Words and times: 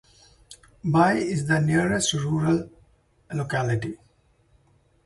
Buy 0.83 1.13
is 1.17 1.45
the 1.45 1.61
nearest 1.61 2.13
rural 2.13 2.71
locality. 3.31 3.99